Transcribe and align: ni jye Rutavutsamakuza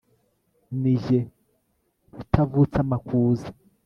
ni 0.81 0.93
jye 1.03 1.19
Rutavutsamakuza 2.15 3.47